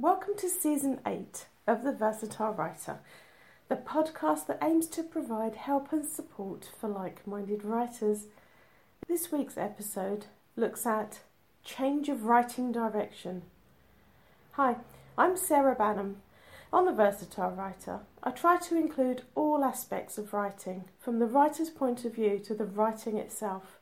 Welcome 0.00 0.34
to 0.36 0.48
season 0.48 1.00
8 1.04 1.46
of 1.66 1.82
The 1.82 1.90
Versatile 1.90 2.52
Writer, 2.52 3.00
the 3.68 3.74
podcast 3.74 4.46
that 4.46 4.62
aims 4.62 4.86
to 4.90 5.02
provide 5.02 5.56
help 5.56 5.92
and 5.92 6.06
support 6.06 6.70
for 6.80 6.88
like 6.88 7.26
minded 7.26 7.64
writers. 7.64 8.26
This 9.08 9.32
week's 9.32 9.58
episode 9.58 10.26
looks 10.54 10.86
at 10.86 11.18
change 11.64 12.08
of 12.08 12.26
writing 12.26 12.70
direction. 12.70 13.42
Hi, 14.52 14.76
I'm 15.18 15.36
Sarah 15.36 15.74
Banham. 15.74 16.18
On 16.72 16.84
The 16.84 16.92
Versatile 16.92 17.50
Writer, 17.50 17.98
I 18.22 18.30
try 18.30 18.56
to 18.56 18.76
include 18.76 19.22
all 19.34 19.64
aspects 19.64 20.16
of 20.16 20.32
writing, 20.32 20.84
from 21.00 21.18
the 21.18 21.26
writer's 21.26 21.70
point 21.70 22.04
of 22.04 22.14
view 22.14 22.38
to 22.44 22.54
the 22.54 22.66
writing 22.66 23.16
itself. 23.16 23.77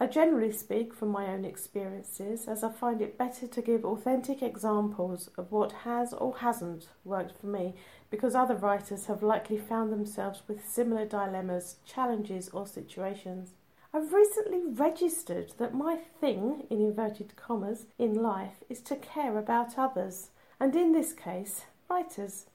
I 0.00 0.06
generally 0.06 0.50
speak 0.50 0.92
from 0.92 1.10
my 1.10 1.28
own 1.28 1.44
experiences 1.44 2.48
as 2.48 2.64
I 2.64 2.72
find 2.72 3.00
it 3.00 3.16
better 3.16 3.46
to 3.46 3.62
give 3.62 3.84
authentic 3.84 4.42
examples 4.42 5.30
of 5.38 5.52
what 5.52 5.70
has 5.84 6.12
or 6.12 6.38
hasn't 6.38 6.88
worked 7.04 7.38
for 7.38 7.46
me 7.46 7.74
because 8.10 8.34
other 8.34 8.56
writers 8.56 9.06
have 9.06 9.22
likely 9.22 9.56
found 9.56 9.92
themselves 9.92 10.42
with 10.48 10.68
similar 10.68 11.06
dilemmas, 11.06 11.76
challenges, 11.86 12.48
or 12.48 12.66
situations. 12.66 13.50
I've 13.92 14.12
recently 14.12 14.62
registered 14.66 15.52
that 15.58 15.74
my 15.74 15.96
thing, 16.20 16.66
in 16.68 16.80
inverted 16.80 17.36
commas, 17.36 17.86
in 17.96 18.14
life 18.14 18.64
is 18.68 18.80
to 18.82 18.96
care 18.96 19.38
about 19.38 19.78
others, 19.78 20.30
and 20.58 20.74
in 20.74 20.90
this 20.90 21.12
case, 21.12 21.66
writers, 21.88 22.46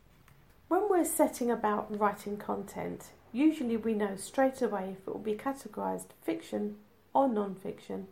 When 0.68 0.88
we're 0.88 1.04
setting 1.04 1.50
about 1.50 1.98
writing 1.98 2.36
content, 2.36 3.10
usually 3.32 3.76
we 3.76 3.94
know 3.94 4.16
straight 4.16 4.62
away 4.62 4.96
if 4.96 5.06
it 5.06 5.12
will 5.12 5.18
be 5.18 5.34
categorised 5.34 6.12
fiction 6.22 6.76
or 7.12 7.28
non 7.28 7.54
fiction. 7.54 8.06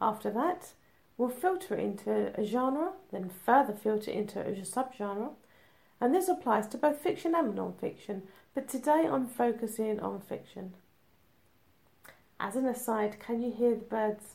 After 0.00 0.30
that, 0.30 0.72
We'll 1.16 1.28
filter 1.28 1.74
into 1.74 2.32
a 2.40 2.44
genre, 2.44 2.92
then 3.10 3.30
further 3.44 3.72
filter 3.72 4.10
into 4.10 4.40
a 4.40 4.52
subgenre, 4.62 5.30
and 6.00 6.14
this 6.14 6.28
applies 6.28 6.66
to 6.68 6.78
both 6.78 6.98
fiction 6.98 7.34
and 7.34 7.54
non-fiction, 7.54 8.22
but 8.54 8.68
today 8.68 9.06
I'm 9.08 9.26
focusing 9.26 10.00
on 10.00 10.20
fiction. 10.20 10.74
As 12.40 12.56
an 12.56 12.66
aside, 12.66 13.20
can 13.20 13.40
you 13.40 13.52
hear 13.52 13.76
the 13.76 13.84
birds 13.84 14.34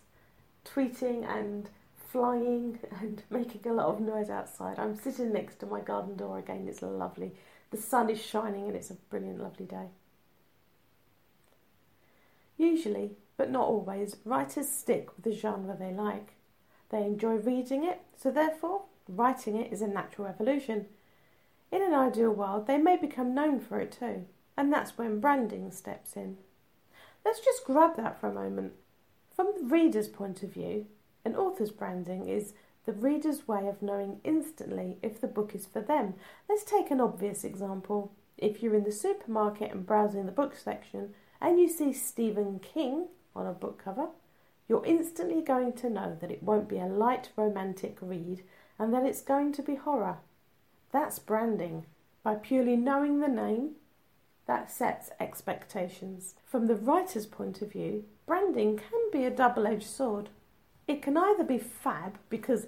tweeting 0.63 1.27
and 1.27 1.69
flying 2.09 2.79
and 3.01 3.23
making 3.29 3.69
a 3.69 3.73
lot 3.73 3.87
of 3.87 3.99
noise 3.99 4.29
outside? 4.29 4.79
I'm 4.79 4.95
sitting 4.95 5.33
next 5.33 5.59
to 5.59 5.65
my 5.65 5.81
garden 5.81 6.15
door 6.15 6.37
again, 6.37 6.67
it's 6.69 6.81
lovely. 6.81 7.33
The 7.71 7.77
sun 7.77 8.09
is 8.09 8.21
shining 8.21 8.67
and 8.67 8.75
it's 8.75 8.91
a 8.91 8.95
brilliant, 9.09 9.41
lovely 9.41 9.65
day. 9.65 9.87
Usually, 12.57 13.11
but 13.35 13.51
not 13.51 13.67
always, 13.67 14.15
writers 14.23 14.69
stick 14.69 15.09
with 15.15 15.25
the 15.25 15.37
genre 15.37 15.75
they 15.77 15.91
like. 15.91 16.36
They 16.89 17.03
enjoy 17.03 17.35
reading 17.35 17.83
it, 17.83 18.01
so 18.15 18.31
therefore, 18.31 18.83
writing 19.07 19.55
it 19.57 19.71
is 19.71 19.81
a 19.81 19.87
natural 19.87 20.27
evolution. 20.27 20.85
In 21.71 21.81
an 21.81 21.93
ideal 21.93 22.31
world, 22.31 22.67
they 22.67 22.77
may 22.77 22.95
become 22.95 23.33
known 23.33 23.59
for 23.59 23.79
it 23.79 23.91
too, 23.91 24.25
and 24.55 24.71
that's 24.71 24.97
when 24.97 25.19
branding 25.19 25.71
steps 25.71 26.15
in. 26.15 26.37
Let's 27.25 27.41
just 27.41 27.65
grab 27.65 27.97
that 27.97 28.19
for 28.19 28.29
a 28.29 28.33
moment. 28.33 28.73
From 29.35 29.51
the 29.57 29.65
reader's 29.65 30.07
point 30.07 30.43
of 30.43 30.53
view, 30.53 30.87
an 31.25 31.35
author's 31.35 31.71
branding 31.71 32.27
is 32.27 32.53
the 32.85 32.93
reader's 32.93 33.47
way 33.49 33.67
of 33.67 33.81
knowing 33.81 34.21
instantly 34.23 34.97
if 35.03 35.19
the 35.19 35.27
book 35.27 35.53
is 35.53 35.65
for 35.65 35.81
them. 35.81 36.13
Let's 36.47 36.63
take 36.63 36.89
an 36.89 37.01
obvious 37.01 37.43
example. 37.43 38.13
If 38.37 38.63
you're 38.63 38.75
in 38.75 38.85
the 38.85 38.91
supermarket 38.93 39.71
and 39.71 39.85
browsing 39.85 40.25
the 40.25 40.31
book 40.31 40.55
section 40.55 41.13
and 41.41 41.59
you 41.59 41.67
see 41.67 41.91
Stephen 41.91 42.59
King 42.59 43.07
on 43.35 43.45
a 43.45 43.51
book 43.51 43.83
cover, 43.83 44.07
you're 44.67 44.85
instantly 44.85 45.41
going 45.41 45.73
to 45.73 45.89
know 45.89 46.17
that 46.19 46.31
it 46.31 46.43
won't 46.43 46.67
be 46.67 46.77
a 46.77 46.85
light 46.85 47.29
romantic 47.35 47.97
read 48.01 48.43
and 48.77 48.93
that 48.93 49.05
it's 49.05 49.21
going 49.21 49.53
to 49.53 49.61
be 49.61 49.75
horror. 49.75 50.17
That's 50.91 51.19
branding. 51.19 51.85
By 52.23 52.35
purely 52.35 52.75
knowing 52.75 53.19
the 53.19 53.27
name, 53.27 53.71
that 54.47 54.71
sets 54.71 55.11
expectations. 55.19 56.35
From 56.45 56.67
the 56.67 56.75
writer's 56.75 57.25
point 57.25 57.61
of 57.61 57.71
view, 57.71 58.05
branding 58.25 58.77
can 58.77 59.11
be 59.11 59.25
a 59.25 59.29
double 59.29 59.67
edged 59.67 59.87
sword. 59.87 60.29
It 60.87 61.01
can 61.01 61.17
either 61.17 61.43
be 61.43 61.57
fab 61.57 62.17
because 62.29 62.67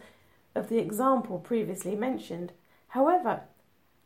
of 0.55 0.69
the 0.69 0.77
example 0.77 1.39
previously 1.39 1.95
mentioned, 1.95 2.51
however, 2.89 3.41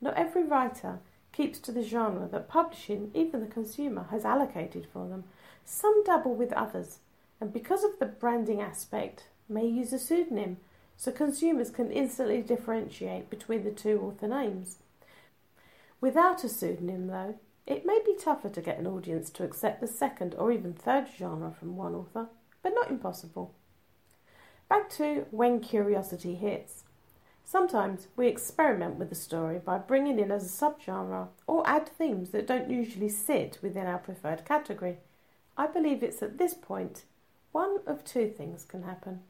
not 0.02 0.16
every 0.16 0.44
writer 0.44 1.00
keeps 1.32 1.58
to 1.60 1.72
the 1.72 1.84
genre 1.84 2.28
that 2.32 2.48
publishing, 2.48 3.10
even 3.14 3.40
the 3.40 3.48
consumer, 3.48 4.08
has 4.12 4.24
allocated 4.26 4.88
for 4.92 5.08
them. 5.08 5.24
Some 5.66 6.04
dabble 6.04 6.36
with 6.36 6.54
others, 6.54 7.00
and 7.44 7.52
because 7.52 7.84
of 7.84 8.00
the 8.00 8.06
branding 8.06 8.62
aspect, 8.62 9.26
may 9.50 9.66
use 9.68 9.92
a 9.92 10.00
pseudonym 10.00 10.56
so 10.96 11.12
consumers 11.12 11.70
can 11.70 11.92
instantly 11.92 12.42
differentiate 12.42 13.30
between 13.30 13.66
the 13.66 13.72
two 13.72 14.00
author 14.00 14.30
names. 14.30 14.78
Without 16.00 16.46
a 16.46 16.48
pseudonym, 16.48 17.08
though, 17.08 17.36
it 17.68 17.86
may 17.86 18.00
be 18.06 18.16
tougher 18.16 18.48
to 18.48 18.62
get 18.62 18.80
an 18.80 18.88
audience 18.88 19.30
to 19.32 19.44
accept 19.44 19.82
the 19.82 19.88
second 19.88 20.36
or 20.36 20.54
even 20.54 20.72
third 20.72 21.10
genre 21.18 21.52
from 21.52 21.76
one 21.76 21.94
author, 21.94 22.30
but 22.62 22.74
not 22.74 22.90
impossible. 22.90 23.54
Back 24.70 24.90
to 24.92 25.26
when 25.32 25.60
curiosity 25.60 26.36
hits. 26.36 26.86
Sometimes 27.44 28.08
we 28.16 28.28
experiment 28.28 28.96
with 28.96 29.10
the 29.10 29.16
story 29.16 29.60
by 29.60 29.80
bringing 29.80 30.18
in 30.18 30.32
as 30.32 30.46
a 30.46 30.66
subgenre 30.66 31.28
or 31.46 31.68
add 31.68 31.90
themes 31.90 32.30
that 32.30 32.48
don't 32.48 32.70
usually 32.70 33.10
sit 33.10 33.60
within 33.62 33.86
our 33.86 34.00
preferred 34.00 34.46
category. 34.46 35.00
I 35.58 35.68
believe 35.68 36.02
it's 36.04 36.24
at 36.24 36.38
this 36.38 36.54
point 36.54 37.04
one 37.54 37.78
of 37.86 38.04
two 38.04 38.28
things 38.28 38.66
can 38.66 38.84
happen. 38.84 39.22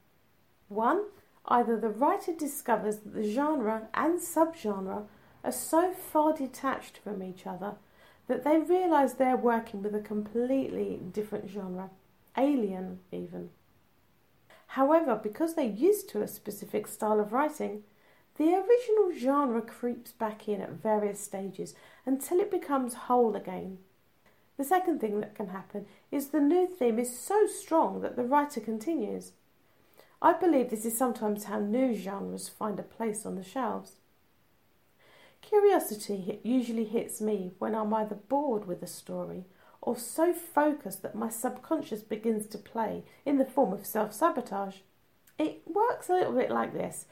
One, 0.70 1.04
either 1.46 1.80
the 1.80 1.90
writer 1.90 2.34
discovers 2.34 2.98
that 3.00 3.14
the 3.14 3.30
genre 3.30 3.90
and 3.94 4.20
subgenre 4.20 5.06
are 5.44 5.52
so 5.52 5.94
far 5.94 6.34
detached 6.34 6.98
from 6.98 7.22
each 7.22 7.46
other 7.46 7.76
that 8.28 8.46
they 8.46 8.58
realise 8.58 9.14
they're 9.14 9.36
working 9.36 9.84
with 9.84 9.94
a 9.94 10.00
completely 10.00 11.00
different 11.12 11.50
genre, 11.50 11.90
alien 12.38 13.00
even. 13.12 13.50
However, 14.68 15.20
because 15.22 15.54
they're 15.54 15.66
used 15.66 16.10
to 16.10 16.22
a 16.22 16.28
specific 16.28 16.88
style 16.88 17.20
of 17.20 17.34
writing, 17.34 17.84
the 18.38 18.56
original 18.56 19.12
genre 19.16 19.62
creeps 19.62 20.14
back 20.14 20.48
in 20.48 20.62
at 20.62 20.72
various 20.72 21.20
stages 21.20 21.76
until 22.06 22.40
it 22.40 22.50
becomes 22.50 22.94
whole 22.94 23.36
again. 23.36 23.80
The 24.58 24.64
second 24.64 25.00
thing 25.00 25.20
that 25.20 25.36
can 25.36 25.48
happen 25.48 25.88
is 26.12 26.28
the 26.28 26.40
new 26.40 26.68
theme 26.68 27.00
is 27.00 27.18
so 27.18 27.48
strong 27.48 28.02
that 28.02 28.16
the 28.16 28.24
writer 28.24 28.60
continues. 28.60 29.32
I 30.22 30.34
believe 30.34 30.70
this 30.70 30.86
is 30.86 30.98
sometimes 30.98 31.46
how 31.46 31.60
new 31.60 31.96
genres 31.96 32.50
find 32.50 32.80
a 32.80 32.84
place 32.84 33.26
on 33.26 33.36
the 33.36 33.44
shelves. 33.44 33.94
Curiosity 35.42 36.40
usually 36.44 36.86
hits 36.86 37.20
me 37.20 37.52
when 37.60 37.76
I'm 37.76 37.94
either 37.94 38.16
bored 38.16 38.66
with 38.66 38.82
a 38.82 38.88
story 38.88 39.44
or 39.82 39.98
so 39.98 40.34
focused 40.34 41.02
that 41.02 41.16
my 41.16 41.28
subconscious 41.28 42.02
begins 42.02 42.48
to 42.48 42.58
play 42.58 43.04
in 43.26 43.38
the 43.38 43.46
form 43.46 43.74
of 43.74 43.86
self 43.86 44.14
sabotage. 44.14 44.78
It 45.38 45.62
works 45.68 46.10
a 46.10 46.14
little 46.14 46.34
bit 46.34 46.50
like 46.50 46.74
this. 46.74 47.06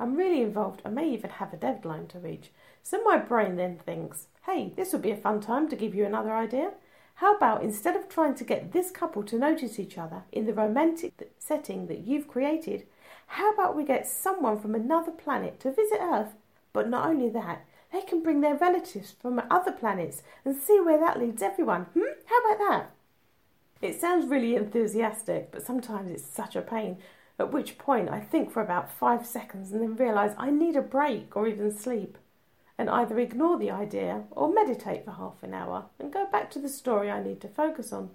I'm 0.00 0.16
really 0.16 0.42
involved, 0.42 0.82
I 0.84 0.88
may 0.88 1.08
even 1.10 1.30
have 1.30 1.52
a 1.52 1.56
deadline 1.56 2.08
to 2.08 2.18
reach. 2.18 2.50
So 2.82 3.02
my 3.02 3.18
brain 3.18 3.56
then 3.56 3.78
thinks, 3.78 4.26
hey, 4.48 4.72
this 4.76 4.92
would 4.92 5.02
be 5.02 5.10
a 5.10 5.16
fun 5.16 5.40
time 5.40 5.68
to 5.68 5.76
give 5.76 5.94
you 5.94 6.06
another 6.06 6.32
idea. 6.32 6.72
How 7.16 7.36
about 7.36 7.62
instead 7.62 7.96
of 7.96 8.08
trying 8.08 8.34
to 8.36 8.44
get 8.44 8.72
this 8.72 8.90
couple 8.90 9.22
to 9.24 9.38
notice 9.38 9.78
each 9.78 9.98
other 9.98 10.22
in 10.32 10.46
the 10.46 10.54
romantic 10.54 11.32
setting 11.38 11.86
that 11.88 12.06
you've 12.06 12.28
created, 12.28 12.86
how 13.26 13.52
about 13.52 13.76
we 13.76 13.84
get 13.84 14.06
someone 14.06 14.58
from 14.58 14.74
another 14.74 15.10
planet 15.10 15.60
to 15.60 15.70
visit 15.70 15.98
Earth? 16.00 16.34
But 16.72 16.88
not 16.88 17.06
only 17.06 17.28
that, 17.30 17.66
they 17.92 18.00
can 18.00 18.22
bring 18.22 18.40
their 18.40 18.56
relatives 18.56 19.14
from 19.20 19.42
other 19.50 19.72
planets 19.72 20.22
and 20.46 20.56
see 20.56 20.80
where 20.80 20.98
that 20.98 21.18
leads 21.18 21.42
everyone. 21.42 21.82
Hmm? 21.92 22.14
How 22.26 22.38
about 22.38 22.58
that? 22.70 22.90
It 23.82 24.00
sounds 24.00 24.26
really 24.26 24.56
enthusiastic, 24.56 25.50
but 25.50 25.66
sometimes 25.66 26.10
it's 26.10 26.24
such 26.24 26.56
a 26.56 26.62
pain. 26.62 26.96
At 27.38 27.52
which 27.52 27.76
point 27.76 28.08
I 28.08 28.20
think 28.20 28.50
for 28.50 28.62
about 28.62 28.90
five 28.90 29.26
seconds 29.26 29.72
and 29.72 29.82
then 29.82 29.96
realise 29.96 30.32
I 30.38 30.50
need 30.50 30.74
a 30.74 30.82
break 30.82 31.36
or 31.36 31.46
even 31.46 31.76
sleep, 31.76 32.16
and 32.78 32.88
either 32.88 33.18
ignore 33.18 33.58
the 33.58 33.70
idea 33.70 34.22
or 34.30 34.52
meditate 34.52 35.04
for 35.04 35.10
half 35.10 35.42
an 35.42 35.52
hour 35.52 35.86
and 35.98 36.12
go 36.12 36.24
back 36.26 36.48
to 36.52 36.60
the 36.60 36.68
story 36.68 37.10
I 37.10 37.22
need 37.22 37.40
to 37.40 37.48
focus 37.48 37.92
on. 37.92 38.10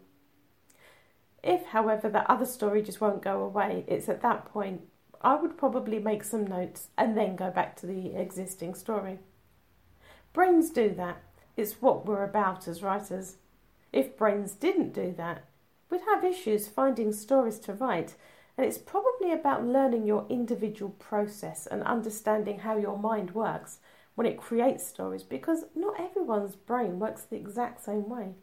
If, 1.43 1.65
however, 1.67 2.07
that 2.09 2.29
other 2.29 2.45
story 2.45 2.81
just 2.81 3.01
won't 3.01 3.21
go 3.21 3.41
away, 3.41 3.83
it's 3.87 4.07
at 4.07 4.21
that 4.21 4.45
point 4.45 4.81
I 5.21 5.35
would 5.35 5.57
probably 5.57 5.99
make 5.99 6.23
some 6.23 6.47
notes 6.47 6.87
and 6.97 7.17
then 7.17 7.35
go 7.35 7.51
back 7.51 7.75
to 7.77 7.85
the 7.85 8.15
existing 8.15 8.75
story. 8.75 9.19
Brains 10.31 10.69
do 10.69 10.93
that. 10.95 11.21
It's 11.57 11.81
what 11.81 12.05
we're 12.05 12.23
about 12.23 12.67
as 12.67 12.81
writers. 12.81 13.35
If 13.91 14.17
brains 14.17 14.53
didn't 14.53 14.93
do 14.93 15.13
that, 15.17 15.43
we'd 15.89 16.01
have 16.01 16.23
issues 16.23 16.67
finding 16.67 17.13
stories 17.13 17.59
to 17.59 17.73
write, 17.73 18.15
and 18.57 18.65
it's 18.65 18.77
probably 18.77 19.31
about 19.31 19.65
learning 19.65 20.07
your 20.07 20.25
individual 20.29 20.91
process 20.91 21.67
and 21.67 21.83
understanding 21.83 22.59
how 22.59 22.77
your 22.77 22.97
mind 22.97 23.31
works 23.31 23.77
when 24.15 24.27
it 24.27 24.37
creates 24.37 24.85
stories 24.85 25.23
because 25.23 25.65
not 25.75 25.99
everyone's 25.99 26.55
brain 26.55 26.99
works 26.99 27.23
the 27.23 27.35
exact 27.35 27.83
same 27.83 28.09
way. 28.09 28.33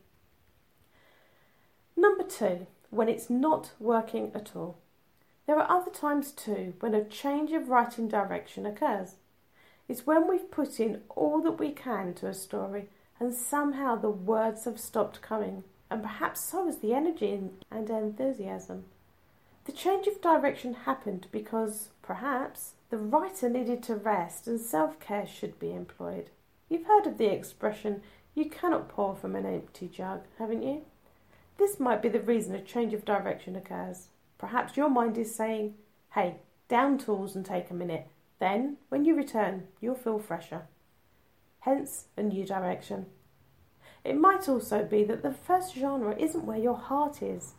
Number 1.97 2.25
two, 2.25 2.67
when 2.91 3.09
it's 3.09 3.31
not 3.31 3.73
working 3.79 4.33
at 4.35 4.57
all. 4.57 4.79
There 5.47 5.59
are 5.59 5.71
other 5.71 5.91
times 5.91 6.33
too 6.33 6.75
when 6.81 6.95
a 6.95 7.05
change 7.05 7.53
of 7.53 7.69
writing 7.69 8.09
direction 8.09 8.67
occurs. 8.67 9.15
It's 9.89 10.07
when 10.07 10.29
we've 10.29 10.51
put 10.51 10.79
in 10.79 11.03
all 11.09 11.41
that 11.43 11.59
we 11.59 11.71
can 11.73 12.15
to 12.15 12.29
a 12.29 12.35
story 12.35 12.89
and 13.21 13.35
somehow 13.35 13.97
the 13.97 14.11
words 14.11 14.65
have 14.65 14.81
stopped 14.81 15.21
coming, 15.21 15.63
and 15.91 16.03
perhaps 16.03 16.41
so 16.41 16.65
has 16.67 16.79
the 16.79 16.95
energy 16.95 17.39
and 17.71 17.91
enthusiasm. 17.91 18.85
The 19.67 19.73
change 19.73 20.07
of 20.07 20.23
direction 20.23 20.73
happened 20.73 21.27
because, 21.31 21.91
perhaps, 22.01 22.73
the 22.91 22.99
writer 22.99 23.49
needed 23.49 23.85
to 23.85 23.95
rest 23.95 24.49
and 24.49 24.61
self 24.61 24.99
care 24.99 25.27
should 25.27 25.59
be 25.61 25.73
employed. 25.73 26.29
You've 26.69 26.87
heard 26.87 27.07
of 27.07 27.19
the 27.19 27.33
expression, 27.33 28.03
you 28.35 28.51
cannot 28.51 28.89
pour 28.89 29.15
from 29.15 29.37
an 29.37 29.47
empty 29.47 29.89
jug, 29.89 30.23
haven't 30.39 30.63
you? 30.63 30.83
This 31.57 31.79
might 31.79 32.03
be 32.03 32.09
the 32.09 32.21
reason 32.21 32.55
a 32.55 32.61
change 32.61 32.93
of 32.93 33.05
direction 33.05 33.55
occurs. 33.55 34.09
Perhaps 34.39 34.77
your 34.77 34.89
mind 34.89 35.17
is 35.19 35.35
saying, 35.35 35.75
hey, 36.15 36.37
down 36.69 36.99
tools 36.99 37.37
and 37.37 37.47
take 37.47 37.71
a 37.71 37.75
minute. 37.75 38.09
Then, 38.41 38.79
when 38.89 39.05
you 39.05 39.15
return, 39.15 39.69
you'll 39.81 39.95
feel 39.95 40.19
fresher. 40.19 40.63
Hence, 41.61 42.07
a 42.17 42.23
new 42.23 42.45
direction. 42.45 43.07
It 44.03 44.17
might 44.17 44.49
also 44.49 44.85
be 44.85 45.05
that 45.05 45.23
the 45.23 45.35
first 45.35 45.77
genre 45.77 46.17
isn't 46.17 46.47
where 46.47 46.59
your 46.59 46.77
heart 46.77 47.23
is. 47.23 47.53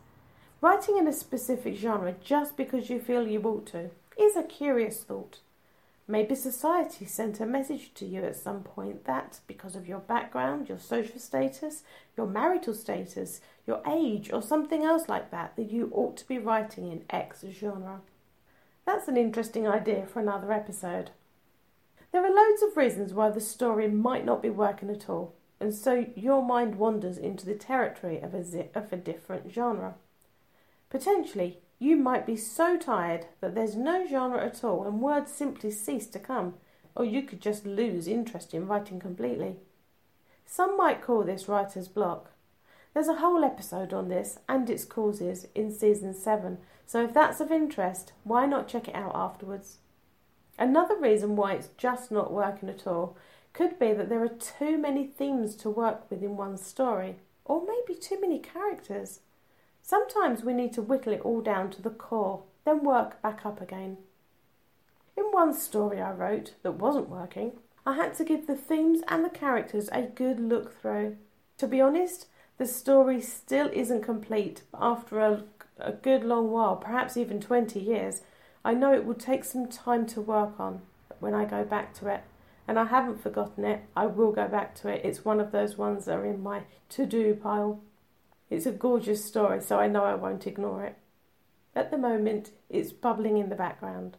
Writing 0.60 0.98
in 0.98 1.06
a 1.06 1.12
specific 1.12 1.76
genre 1.76 2.14
just 2.22 2.56
because 2.56 2.90
you 2.90 2.98
feel 2.98 3.26
you 3.26 3.40
ought 3.42 3.66
to 3.66 3.90
is 4.18 4.36
a 4.36 4.42
curious 4.42 5.02
thought. 5.02 5.40
Maybe 6.08 6.34
society 6.34 7.06
sent 7.06 7.40
a 7.40 7.46
message 7.46 7.94
to 7.94 8.04
you 8.04 8.22
at 8.24 8.36
some 8.36 8.62
point 8.62 9.04
that, 9.04 9.40
because 9.46 9.76
of 9.76 9.86
your 9.86 10.00
background, 10.00 10.68
your 10.68 10.78
social 10.78 11.18
status, 11.18 11.84
your 12.16 12.26
marital 12.26 12.74
status, 12.74 13.40
your 13.66 13.80
age, 13.88 14.32
or 14.32 14.42
something 14.42 14.84
else 14.84 15.08
like 15.08 15.30
that, 15.30 15.56
that 15.56 15.70
you 15.70 15.90
ought 15.94 16.16
to 16.16 16.28
be 16.28 16.38
writing 16.38 16.90
in 16.90 17.04
X 17.08 17.44
genre. 17.50 18.00
That's 18.84 19.06
an 19.06 19.16
interesting 19.16 19.68
idea 19.68 20.04
for 20.06 20.18
another 20.18 20.52
episode. 20.52 21.10
There 22.10 22.24
are 22.26 22.34
loads 22.34 22.62
of 22.62 22.76
reasons 22.76 23.14
why 23.14 23.30
the 23.30 23.40
story 23.40 23.88
might 23.88 24.24
not 24.24 24.42
be 24.42 24.50
working 24.50 24.90
at 24.90 25.08
all, 25.08 25.34
and 25.60 25.72
so 25.72 26.06
your 26.16 26.44
mind 26.44 26.74
wanders 26.74 27.16
into 27.16 27.46
the 27.46 27.54
territory 27.54 28.18
of 28.20 28.34
a, 28.34 28.44
zi- 28.44 28.70
of 28.74 28.92
a 28.92 28.96
different 28.96 29.52
genre. 29.52 29.94
Potentially, 30.90 31.60
you 31.82 31.96
might 31.96 32.24
be 32.24 32.36
so 32.36 32.78
tired 32.78 33.26
that 33.40 33.56
there's 33.56 33.74
no 33.74 34.06
genre 34.06 34.40
at 34.44 34.62
all 34.62 34.86
and 34.86 35.00
words 35.00 35.32
simply 35.32 35.68
cease 35.68 36.06
to 36.06 36.18
come, 36.20 36.54
or 36.94 37.04
you 37.04 37.22
could 37.22 37.40
just 37.40 37.66
lose 37.66 38.06
interest 38.06 38.54
in 38.54 38.68
writing 38.68 39.00
completely. 39.00 39.56
Some 40.46 40.76
might 40.76 41.02
call 41.02 41.24
this 41.24 41.48
writer's 41.48 41.88
block. 41.88 42.30
There's 42.94 43.08
a 43.08 43.16
whole 43.16 43.42
episode 43.42 43.92
on 43.92 44.08
this 44.08 44.38
and 44.48 44.70
its 44.70 44.84
causes 44.84 45.48
in 45.56 45.72
season 45.72 46.14
7, 46.14 46.58
so 46.86 47.02
if 47.02 47.12
that's 47.12 47.40
of 47.40 47.50
interest, 47.50 48.12
why 48.22 48.46
not 48.46 48.68
check 48.68 48.86
it 48.86 48.94
out 48.94 49.12
afterwards? 49.16 49.78
Another 50.56 50.96
reason 50.96 51.34
why 51.34 51.54
it's 51.54 51.70
just 51.76 52.12
not 52.12 52.32
working 52.32 52.68
at 52.68 52.86
all 52.86 53.16
could 53.52 53.80
be 53.80 53.92
that 53.92 54.08
there 54.08 54.22
are 54.22 54.28
too 54.28 54.78
many 54.78 55.04
themes 55.04 55.56
to 55.56 55.68
work 55.68 56.08
with 56.08 56.22
in 56.22 56.36
one 56.36 56.58
story, 56.58 57.16
or 57.44 57.66
maybe 57.66 57.98
too 57.98 58.20
many 58.20 58.38
characters. 58.38 59.18
Sometimes 59.82 60.42
we 60.42 60.54
need 60.54 60.72
to 60.74 60.82
whittle 60.82 61.12
it 61.12 61.20
all 61.20 61.40
down 61.40 61.70
to 61.70 61.82
the 61.82 61.90
core, 61.90 62.44
then 62.64 62.84
work 62.84 63.20
back 63.20 63.44
up 63.44 63.60
again. 63.60 63.98
In 65.16 65.24
one 65.24 65.52
story 65.52 66.00
I 66.00 66.12
wrote 66.12 66.54
that 66.62 66.72
wasn't 66.72 67.10
working, 67.10 67.52
I 67.84 67.96
had 67.96 68.14
to 68.14 68.24
give 68.24 68.46
the 68.46 68.56
themes 68.56 69.00
and 69.08 69.24
the 69.24 69.30
characters 69.30 69.88
a 69.92 70.02
good 70.02 70.40
look 70.40 70.80
through. 70.80 71.16
To 71.58 71.66
be 71.66 71.80
honest, 71.80 72.26
the 72.58 72.66
story 72.66 73.20
still 73.20 73.68
isn't 73.72 74.02
complete 74.02 74.62
after 74.72 75.18
a 75.20 75.42
a 75.78 75.92
good 75.92 76.24
long 76.24 76.50
while, 76.50 76.76
perhaps 76.76 77.16
even 77.16 77.40
20 77.40 77.80
years, 77.80 78.22
I 78.64 78.74
know 78.74 78.92
it 78.92 79.04
will 79.04 79.14
take 79.14 79.44
some 79.44 79.68
time 79.68 80.06
to 80.06 80.20
work 80.20 80.58
on 80.58 80.82
when 81.18 81.34
I 81.34 81.44
go 81.44 81.64
back 81.64 81.94
to 81.94 82.08
it. 82.08 82.22
And 82.68 82.78
I 82.78 82.84
haven't 82.84 83.20
forgotten 83.20 83.64
it. 83.64 83.82
I 83.96 84.06
will 84.06 84.30
go 84.30 84.46
back 84.46 84.74
to 84.76 84.88
it. 84.88 85.04
It's 85.04 85.24
one 85.24 85.40
of 85.40 85.50
those 85.50 85.76
ones 85.76 86.04
that 86.04 86.16
are 86.16 86.24
in 86.24 86.42
my 86.42 86.62
to 86.90 87.06
do 87.06 87.34
pile. 87.34 87.80
It's 88.52 88.66
a 88.66 88.70
gorgeous 88.70 89.24
story, 89.24 89.62
so 89.62 89.80
I 89.80 89.88
know 89.88 90.04
I 90.04 90.14
won't 90.14 90.46
ignore 90.46 90.84
it. 90.84 90.98
At 91.74 91.90
the 91.90 91.96
moment, 91.96 92.50
it's 92.68 92.92
bubbling 92.92 93.38
in 93.38 93.48
the 93.48 93.54
background. 93.54 94.18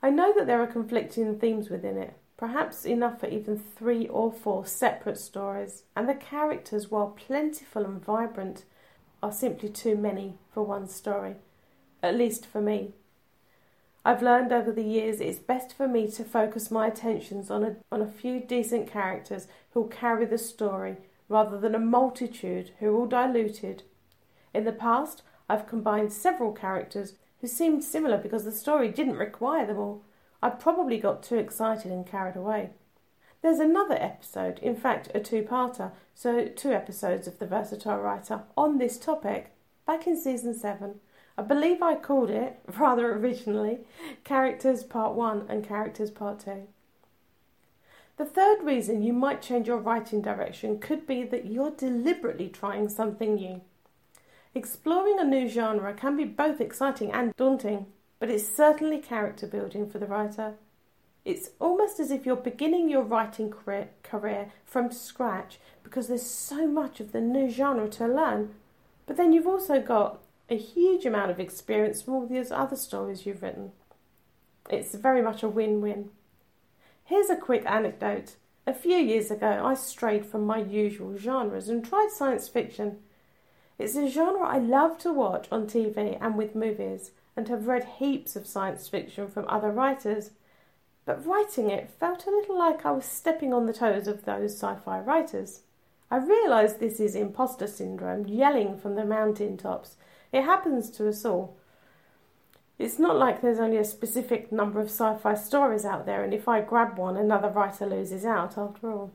I 0.00 0.10
know 0.10 0.32
that 0.36 0.46
there 0.46 0.62
are 0.62 0.68
conflicting 0.68 1.36
themes 1.36 1.68
within 1.68 1.98
it, 1.98 2.16
perhaps 2.36 2.86
enough 2.86 3.18
for 3.18 3.26
even 3.26 3.58
three 3.58 4.06
or 4.06 4.30
four 4.30 4.66
separate 4.66 5.18
stories, 5.18 5.82
and 5.96 6.08
the 6.08 6.14
characters, 6.14 6.92
while 6.92 7.08
plentiful 7.08 7.84
and 7.84 8.00
vibrant, 8.00 8.66
are 9.20 9.32
simply 9.32 9.68
too 9.68 9.96
many 9.96 10.38
for 10.54 10.62
one 10.62 10.86
story, 10.86 11.34
at 12.04 12.14
least 12.14 12.46
for 12.46 12.60
me. 12.60 12.92
I've 14.04 14.22
learned 14.22 14.52
over 14.52 14.70
the 14.70 14.84
years 14.84 15.20
it's 15.20 15.40
best 15.40 15.76
for 15.76 15.88
me 15.88 16.08
to 16.12 16.22
focus 16.22 16.70
my 16.70 16.86
attentions 16.86 17.50
on 17.50 17.64
a, 17.64 17.74
on 17.90 18.00
a 18.00 18.06
few 18.06 18.38
decent 18.38 18.88
characters 18.88 19.48
who'll 19.72 19.88
carry 19.88 20.24
the 20.24 20.38
story 20.38 20.98
rather 21.32 21.58
than 21.58 21.74
a 21.74 21.78
multitude 21.78 22.70
who 22.78 22.88
are 22.88 23.00
all 23.00 23.06
diluted. 23.06 23.82
In 24.52 24.64
the 24.64 24.72
past, 24.72 25.22
I've 25.48 25.66
combined 25.66 26.12
several 26.12 26.52
characters 26.52 27.14
who 27.40 27.46
seemed 27.46 27.82
similar 27.82 28.18
because 28.18 28.44
the 28.44 28.52
story 28.52 28.88
didn't 28.90 29.16
require 29.16 29.66
them 29.66 29.78
all. 29.78 30.04
I 30.42 30.50
probably 30.50 30.98
got 30.98 31.22
too 31.22 31.36
excited 31.38 31.90
and 31.90 32.06
carried 32.06 32.36
away. 32.36 32.70
There's 33.40 33.60
another 33.60 33.96
episode, 33.98 34.58
in 34.58 34.76
fact, 34.76 35.10
a 35.14 35.20
two 35.20 35.42
parter, 35.42 35.92
so 36.14 36.46
two 36.46 36.72
episodes 36.72 37.26
of 37.26 37.38
The 37.38 37.46
Versatile 37.46 37.98
Writer 37.98 38.42
on 38.56 38.76
this 38.76 38.98
topic 38.98 39.52
back 39.86 40.06
in 40.06 40.16
season 40.16 40.54
7. 40.54 41.00
I 41.38 41.42
believe 41.42 41.82
I 41.82 41.94
called 41.94 42.30
it, 42.30 42.60
rather 42.78 43.10
originally, 43.14 43.80
Characters 44.22 44.84
Part 44.84 45.14
1 45.14 45.46
and 45.48 45.66
Characters 45.66 46.10
Part 46.10 46.40
2. 46.40 46.68
The 48.18 48.24
third 48.24 48.62
reason 48.62 49.02
you 49.02 49.12
might 49.12 49.42
change 49.42 49.66
your 49.66 49.78
writing 49.78 50.20
direction 50.20 50.78
could 50.78 51.06
be 51.06 51.24
that 51.24 51.46
you're 51.46 51.70
deliberately 51.70 52.48
trying 52.48 52.88
something 52.88 53.36
new. 53.36 53.62
Exploring 54.54 55.18
a 55.18 55.24
new 55.24 55.48
genre 55.48 55.94
can 55.94 56.16
be 56.16 56.24
both 56.24 56.60
exciting 56.60 57.10
and 57.10 57.34
daunting, 57.36 57.86
but 58.18 58.28
it's 58.28 58.46
certainly 58.46 58.98
character 58.98 59.46
building 59.46 59.88
for 59.88 59.98
the 59.98 60.06
writer. 60.06 60.54
It's 61.24 61.50
almost 61.58 62.00
as 62.00 62.10
if 62.10 62.26
you're 62.26 62.36
beginning 62.36 62.90
your 62.90 63.02
writing 63.02 63.50
career, 63.50 63.88
career 64.02 64.52
from 64.66 64.90
scratch 64.90 65.58
because 65.82 66.08
there's 66.08 66.26
so 66.26 66.66
much 66.66 67.00
of 67.00 67.12
the 67.12 67.20
new 67.20 67.48
genre 67.48 67.88
to 67.90 68.06
learn. 68.06 68.54
But 69.06 69.16
then 69.16 69.32
you've 69.32 69.46
also 69.46 69.80
got 69.80 70.20
a 70.50 70.56
huge 70.56 71.06
amount 71.06 71.30
of 71.30 71.40
experience 71.40 72.02
from 72.02 72.14
all 72.14 72.26
these 72.26 72.52
other 72.52 72.76
stories 72.76 73.24
you've 73.24 73.42
written. 73.42 73.72
It's 74.68 74.94
very 74.94 75.22
much 75.22 75.42
a 75.42 75.48
win 75.48 75.80
win. 75.80 76.10
Here's 77.04 77.30
a 77.30 77.36
quick 77.36 77.64
anecdote. 77.66 78.36
A 78.66 78.72
few 78.72 78.96
years 78.96 79.30
ago, 79.30 79.62
I 79.64 79.74
strayed 79.74 80.24
from 80.24 80.46
my 80.46 80.58
usual 80.58 81.16
genres 81.18 81.68
and 81.68 81.84
tried 81.84 82.10
science 82.10 82.48
fiction. 82.48 82.98
It's 83.78 83.96
a 83.96 84.08
genre 84.08 84.46
I 84.46 84.58
love 84.58 84.98
to 84.98 85.12
watch 85.12 85.48
on 85.50 85.66
TV 85.66 86.16
and 86.20 86.36
with 86.36 86.54
movies, 86.54 87.10
and 87.36 87.48
have 87.48 87.66
read 87.66 87.84
heaps 87.98 88.36
of 88.36 88.46
science 88.46 88.86
fiction 88.88 89.26
from 89.26 89.46
other 89.48 89.70
writers. 89.70 90.30
But 91.04 91.26
writing 91.26 91.70
it 91.70 91.90
felt 91.98 92.26
a 92.26 92.30
little 92.30 92.56
like 92.56 92.86
I 92.86 92.92
was 92.92 93.04
stepping 93.04 93.52
on 93.52 93.66
the 93.66 93.72
toes 93.72 94.06
of 94.06 94.24
those 94.24 94.52
sci 94.52 94.76
fi 94.76 95.00
writers. 95.00 95.62
I 96.08 96.18
realise 96.18 96.74
this 96.74 97.00
is 97.00 97.16
imposter 97.16 97.66
syndrome, 97.66 98.28
yelling 98.28 98.78
from 98.78 98.94
the 98.94 99.04
mountain 99.04 99.56
tops. 99.56 99.96
It 100.30 100.42
happens 100.42 100.88
to 100.90 101.08
us 101.08 101.24
all. 101.24 101.56
It's 102.82 102.98
not 102.98 103.16
like 103.16 103.40
there's 103.40 103.60
only 103.60 103.76
a 103.76 103.84
specific 103.84 104.50
number 104.50 104.80
of 104.80 104.88
sci 104.88 105.14
fi 105.18 105.36
stories 105.36 105.84
out 105.84 106.04
there, 106.04 106.24
and 106.24 106.34
if 106.34 106.48
I 106.48 106.62
grab 106.62 106.98
one, 106.98 107.16
another 107.16 107.48
writer 107.48 107.86
loses 107.86 108.24
out 108.24 108.58
after 108.58 108.90
all. 108.90 109.12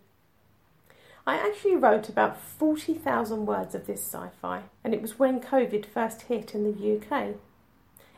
I 1.26 1.36
actually 1.36 1.76
wrote 1.76 2.08
about 2.08 2.40
40,000 2.40 3.46
words 3.46 3.76
of 3.76 3.86
this 3.86 4.02
sci 4.02 4.30
fi, 4.42 4.62
and 4.86 4.94
it 4.94 5.02
was 5.02 5.20
when 5.20 5.42
COVID 5.42 5.86
first 5.86 6.22
hit 6.24 6.56
in 6.56 6.64
the 6.64 6.96
UK. 6.96 7.36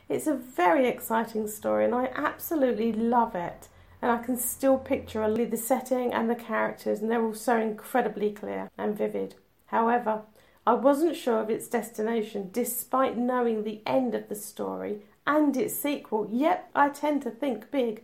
It's 0.08 0.28
a 0.28 0.36
very 0.36 0.88
exciting 0.88 1.48
story, 1.48 1.84
and 1.84 1.96
I 1.96 2.12
absolutely 2.14 2.94
love 2.94 3.34
it. 3.34 3.70
And 4.04 4.12
I 4.12 4.20
can 4.20 4.38
still 4.38 4.78
picture 4.78 5.28
the 5.28 5.58
setting 5.58 6.14
and 6.14 6.30
the 6.30 6.36
characters, 6.36 7.02
and 7.02 7.10
they're 7.10 7.26
all 7.26 7.34
so 7.34 7.58
incredibly 7.58 8.32
clear 8.32 8.70
and 8.78 8.96
vivid. 8.96 9.34
However, 9.66 10.22
I 10.68 10.74
wasn't 10.74 11.16
sure 11.16 11.42
of 11.42 11.50
its 11.50 11.68
destination 11.68 12.52
despite 12.54 13.18
knowing 13.18 13.64
the 13.64 13.82
end 13.88 14.14
of 14.14 14.30
the 14.30 14.36
story 14.36 15.02
and 15.30 15.56
its 15.56 15.76
sequel, 15.76 16.28
yet 16.32 16.72
I 16.74 16.90
tend 16.90 17.22
to 17.22 17.30
think 17.30 17.70
big. 17.70 18.04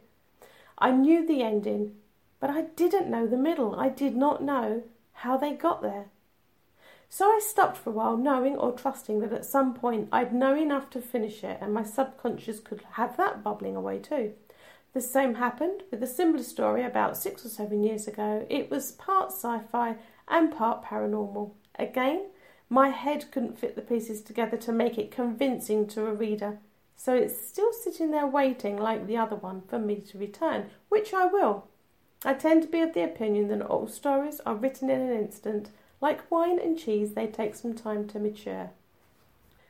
I 0.78 0.92
knew 0.92 1.26
the 1.26 1.42
ending, 1.42 1.96
but 2.40 2.52
I 2.52 2.62
didn't 2.62 3.10
know 3.10 3.26
the 3.26 3.36
middle. 3.36 3.76
I 3.76 3.90
did 3.90 4.16
not 4.16 4.44
know 4.44 4.84
how 5.12 5.36
they 5.36 5.54
got 5.54 5.82
there. 5.82 6.06
So 7.10 7.26
I 7.26 7.40
stopped 7.42 7.78
for 7.78 7.90
a 7.90 7.94
while, 7.94 8.16
knowing 8.16 8.56
or 8.58 8.74
trusting 8.74 9.22
that 9.22 9.34
at 9.34 9.44
some 9.44 9.74
point 9.74 10.10
I'd 10.12 10.36
know 10.36 10.56
enough 10.56 10.92
to 10.92 11.02
finish 11.02 11.44
it 11.44 11.58
and 11.62 11.74
my 11.74 11.82
subconscious 11.82 12.60
could 12.60 12.84
have 12.92 13.18
that 13.18 13.44
bubbling 13.44 13.76
away 13.76 13.98
too. 13.98 14.34
The 14.94 15.02
same 15.02 15.36
happened 15.36 15.82
with 15.90 16.04
a 16.04 16.08
similar 16.08 16.44
story 16.44 16.84
about 16.84 17.18
six 17.18 17.44
or 17.44 17.50
seven 17.50 17.84
years 17.84 18.08
ago. 18.08 18.46
It 18.52 18.70
was 18.70 18.92
part 18.92 19.32
sci 19.32 19.62
fi 19.72 19.96
and 20.28 20.56
part 20.56 20.84
paranormal. 20.84 21.54
Again, 21.80 22.28
my 22.70 22.90
head 22.90 23.32
couldn't 23.32 23.58
fit 23.58 23.76
the 23.76 23.82
pieces 23.82 24.22
together 24.22 24.58
to 24.58 24.72
make 24.72 25.00
it 25.00 25.10
convincing 25.10 25.88
to 25.88 26.06
a 26.06 26.14
reader, 26.14 26.60
so 26.96 27.14
it's 27.14 27.48
still 27.48 27.74
sitting 27.74 28.12
there 28.12 28.28
waiting, 28.28 28.78
like 28.78 29.06
the 29.06 29.18
other 29.18 29.36
one, 29.36 29.62
for 29.68 29.80
me 29.80 29.98
to 29.98 30.18
return, 30.18 30.70
which 30.90 31.14
I 31.14 31.26
will. 31.26 31.68
I 32.24 32.34
tend 32.34 32.64
to 32.64 32.68
be 32.68 32.82
of 32.82 32.94
the 32.94 33.04
opinion 33.04 33.50
that 33.50 33.62
all 33.62 33.88
stories 33.88 34.40
are 34.46 34.56
written 34.56 34.90
in 34.90 35.02
an 35.02 35.12
instant. 35.12 35.70
Like 36.02 36.30
wine 36.32 36.60
and 36.60 36.78
cheese, 36.78 37.14
they 37.14 37.28
take 37.28 37.56
some 37.56 37.74
time 37.74 38.08
to 38.08 38.20
mature. 38.20 38.72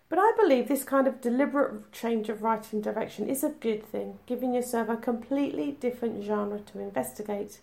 But 0.08 0.20
I 0.20 0.32
believe 0.38 0.67
this 0.67 0.84
kind 0.84 1.08
of 1.08 1.20
deliberate 1.20 1.91
change 1.91 2.29
of 2.29 2.44
writing 2.44 2.79
direction 2.79 3.27
is 3.27 3.44
a 3.44 3.50
good 3.50 3.84
thing, 3.84 4.20
giving 4.25 4.53
yourself 4.53 4.88
a 4.88 4.98
completely 4.98 5.72
different 5.72 6.24
genre 6.24 6.60
to 6.60 6.79
investigate. 6.79 7.60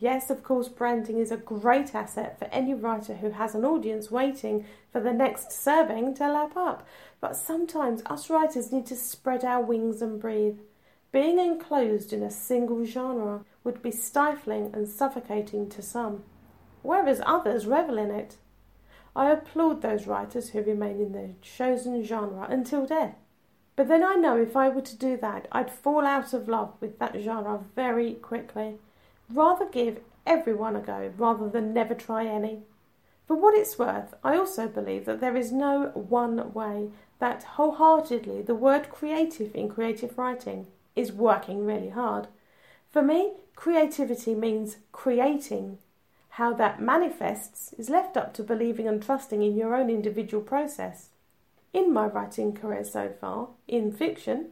Yes, 0.00 0.28
of 0.28 0.42
course, 0.42 0.68
branding 0.68 1.18
is 1.18 1.30
a 1.30 1.36
great 1.36 1.94
asset 1.94 2.38
for 2.38 2.46
any 2.46 2.74
writer 2.74 3.14
who 3.14 3.30
has 3.30 3.54
an 3.54 3.64
audience 3.64 4.10
waiting 4.10 4.66
for 4.92 5.00
the 5.00 5.12
next 5.12 5.52
serving 5.52 6.14
to 6.16 6.28
lap 6.28 6.56
up. 6.56 6.86
But 7.20 7.36
sometimes 7.36 8.02
us 8.06 8.28
writers 8.28 8.72
need 8.72 8.86
to 8.86 8.96
spread 8.96 9.44
our 9.44 9.62
wings 9.62 10.02
and 10.02 10.20
breathe. 10.20 10.58
Being 11.12 11.38
enclosed 11.38 12.12
in 12.12 12.24
a 12.24 12.30
single 12.30 12.84
genre 12.84 13.44
would 13.62 13.82
be 13.82 13.92
stifling 13.92 14.70
and 14.74 14.88
suffocating 14.88 15.68
to 15.70 15.80
some, 15.80 16.24
whereas 16.82 17.22
others 17.24 17.66
revel 17.66 17.96
in 17.96 18.10
it. 18.10 18.36
I 19.14 19.30
applaud 19.30 19.80
those 19.80 20.08
writers 20.08 20.50
who 20.50 20.62
remain 20.62 21.00
in 21.00 21.12
their 21.12 21.30
chosen 21.40 22.02
genre 22.02 22.46
until 22.50 22.84
death. 22.84 23.14
But 23.76 23.86
then 23.86 24.04
I 24.04 24.14
know 24.16 24.36
if 24.36 24.56
I 24.56 24.68
were 24.68 24.82
to 24.82 24.96
do 24.96 25.16
that, 25.18 25.46
I'd 25.52 25.70
fall 25.70 26.04
out 26.04 26.32
of 26.32 26.48
love 26.48 26.74
with 26.80 26.98
that 26.98 27.16
genre 27.20 27.60
very 27.76 28.14
quickly. 28.14 28.78
Rather 29.34 29.66
give 29.66 29.98
everyone 30.24 30.76
a 30.76 30.80
go 30.80 31.12
rather 31.18 31.48
than 31.48 31.74
never 31.74 31.92
try 31.92 32.24
any. 32.24 32.62
For 33.26 33.36
what 33.36 33.54
it's 33.54 33.78
worth, 33.78 34.14
I 34.22 34.36
also 34.36 34.68
believe 34.68 35.06
that 35.06 35.20
there 35.20 35.36
is 35.36 35.50
no 35.50 35.90
one 35.94 36.52
way 36.52 36.90
that 37.18 37.42
wholeheartedly 37.42 38.42
the 38.42 38.54
word 38.54 38.90
creative 38.90 39.52
in 39.56 39.68
creative 39.68 40.16
writing 40.16 40.68
is 40.94 41.10
working 41.10 41.66
really 41.66 41.88
hard. 41.88 42.28
For 42.92 43.02
me, 43.02 43.32
creativity 43.56 44.36
means 44.36 44.76
creating. 44.92 45.78
How 46.30 46.52
that 46.54 46.80
manifests 46.80 47.72
is 47.72 47.90
left 47.90 48.16
up 48.16 48.34
to 48.34 48.44
believing 48.44 48.86
and 48.86 49.02
trusting 49.02 49.42
in 49.42 49.56
your 49.56 49.74
own 49.74 49.90
individual 49.90 50.44
process. 50.44 51.08
In 51.72 51.92
my 51.92 52.06
writing 52.06 52.52
career 52.52 52.84
so 52.84 53.12
far, 53.20 53.48
in 53.66 53.90
fiction, 53.90 54.50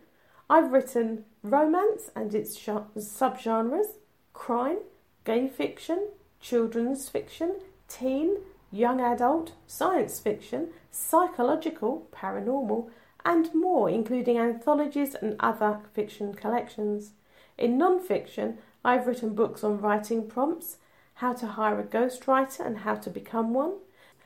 I've 0.51 0.73
written 0.73 1.25
romance 1.45 2.11
and 2.17 2.35
its 2.35 2.59
subgenres, 2.59 3.99
crime, 4.43 4.79
gay 5.25 5.47
fiction, 5.47 6.09
children's 6.41 7.09
fiction, 7.09 7.55
teen, 7.87 8.39
young 8.73 9.01
adult, 9.01 9.53
science 9.69 10.19
fiction, 10.19 10.67
psychological, 10.91 12.09
paranormal, 12.13 12.91
and 13.25 13.55
more, 13.55 13.89
including 13.89 14.39
anthologies 14.39 15.15
and 15.15 15.37
other 15.39 15.79
fiction 15.95 16.35
collections. 16.35 17.13
In 17.57 17.79
non 17.79 18.01
fiction, 18.01 18.59
I've 18.85 19.07
written 19.07 19.33
books 19.33 19.63
on 19.63 19.81
writing 19.81 20.27
prompts, 20.27 20.79
how 21.23 21.35
to 21.35 21.47
hire 21.47 21.79
a 21.79 21.85
ghostwriter 21.85 22.67
and 22.67 22.79
how 22.79 22.97
to 22.97 23.11
become 23.11 23.55
one, 23.55 23.75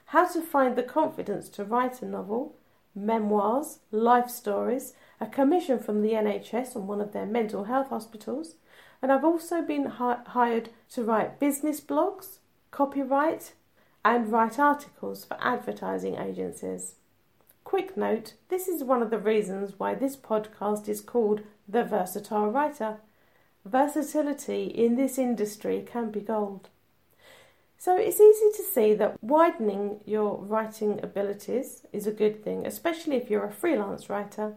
how 0.07 0.27
to 0.33 0.41
find 0.41 0.77
the 0.77 0.83
confidence 0.83 1.51
to 1.51 1.63
write 1.63 2.01
a 2.01 2.07
novel, 2.07 2.57
memoirs, 2.95 3.81
life 3.91 4.31
stories, 4.31 4.95
a 5.21 5.27
commission 5.27 5.79
from 5.79 6.01
the 6.01 6.13
NHS 6.13 6.75
on 6.75 6.87
one 6.87 7.03
of 7.03 7.13
their 7.13 7.27
mental 7.27 7.65
health 7.65 7.91
hospitals, 7.91 8.55
and 9.03 9.13
I've 9.13 9.25
also 9.25 9.63
been 9.63 9.87
hi- 9.87 10.19
hired 10.27 10.71
to 10.91 11.05
write 11.05 11.39
business 11.39 11.81
blogs, 11.81 12.39
copywrite, 12.73 13.53
and 14.05 14.31
write 14.31 14.59
articles 14.59 15.25
for 15.25 15.37
advertising 15.41 16.17
agencies. 16.17 16.95
Quick 17.65 17.97
note 17.97 18.35
this 18.49 18.69
is 18.69 18.85
one 18.85 19.03
of 19.03 19.11
the 19.11 19.19
reasons 19.19 19.75
why 19.79 19.95
this 19.95 20.17
podcast 20.17 20.89
is 20.89 21.01
called 21.01 21.41
The 21.69 21.83
Versatile 21.83 22.51
Writer. 22.51 22.99
Versatility 23.65 24.67
in 24.67 24.95
this 24.95 25.19
industry 25.19 25.85
can 25.85 26.13
be 26.13 26.21
gold. 26.21 26.69
So 27.79 27.97
it's 27.97 28.21
easy 28.21 28.51
to 28.57 28.63
see 28.63 28.95
that 28.95 29.23
widening 29.23 30.01
your 30.07 30.39
writing 30.39 31.01
abilities 31.03 31.83
is 31.93 32.07
a 32.07 32.13
good 32.13 32.43
thing, 32.43 32.65
especially 32.65 33.17
if 33.17 33.29
you're 33.29 33.45
a 33.45 33.53
freelance 33.53 34.09
writer. 34.09 34.55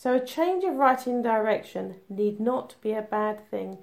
So 0.00 0.14
a 0.14 0.24
change 0.24 0.64
of 0.64 0.76
writing 0.76 1.20
direction 1.20 1.96
need 2.08 2.40
not 2.40 2.74
be 2.80 2.92
a 2.92 3.02
bad 3.02 3.46
thing. 3.50 3.76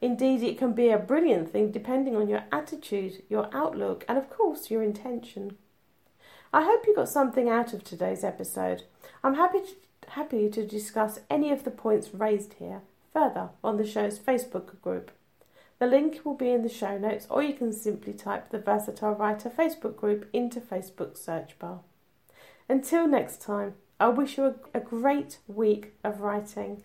Indeed, 0.00 0.42
it 0.42 0.56
can 0.56 0.72
be 0.72 0.88
a 0.88 0.96
brilliant 0.96 1.52
thing 1.52 1.70
depending 1.70 2.16
on 2.16 2.30
your 2.30 2.44
attitude, 2.50 3.22
your 3.28 3.54
outlook, 3.54 4.06
and 4.08 4.16
of 4.16 4.30
course, 4.30 4.70
your 4.70 4.82
intention. 4.82 5.58
I 6.50 6.62
hope 6.64 6.86
you 6.86 6.96
got 6.96 7.10
something 7.10 7.46
out 7.46 7.74
of 7.74 7.84
today's 7.84 8.24
episode. 8.24 8.84
I'm 9.22 9.34
happy 9.34 9.58
to, 9.58 10.10
happy 10.12 10.48
to 10.48 10.66
discuss 10.66 11.20
any 11.28 11.52
of 11.52 11.64
the 11.64 11.70
points 11.70 12.14
raised 12.14 12.54
here 12.54 12.80
further 13.12 13.50
on 13.62 13.76
the 13.76 13.86
show's 13.86 14.18
Facebook 14.18 14.80
group. 14.80 15.10
The 15.78 15.88
link 15.88 16.22
will 16.24 16.36
be 16.36 16.52
in 16.52 16.62
the 16.62 16.70
show 16.70 16.96
notes, 16.96 17.26
or 17.28 17.42
you 17.42 17.52
can 17.52 17.74
simply 17.74 18.14
type 18.14 18.48
the 18.48 18.58
Versatile 18.58 19.12
Writer 19.12 19.50
Facebook 19.50 19.96
group 19.96 20.26
into 20.32 20.58
Facebook's 20.58 21.20
search 21.20 21.58
bar. 21.58 21.80
Until 22.66 23.06
next 23.06 23.42
time, 23.42 23.74
I 24.00 24.08
wish 24.08 24.38
you 24.38 24.44
a, 24.44 24.54
a 24.74 24.80
great 24.80 25.38
week 25.48 25.92
of 26.04 26.20
writing. 26.20 26.84